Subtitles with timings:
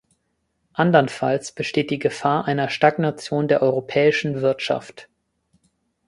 [0.73, 5.07] Andernfalls besteht die Gefahr einer Stagnation der europäischen Wirtschaft.